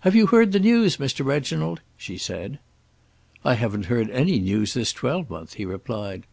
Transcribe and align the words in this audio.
"Have 0.00 0.16
you 0.16 0.26
heard 0.26 0.50
the 0.50 0.58
news, 0.58 0.96
Mr. 0.96 1.24
Reginald?" 1.24 1.80
she 1.96 2.18
said. 2.18 2.58
"I 3.44 3.54
haven't 3.54 3.86
heard 3.86 4.10
any 4.10 4.40
news 4.40 4.74
this 4.74 4.92
twelvemonth," 4.92 5.54
he 5.54 5.64
replied. 5.64 6.24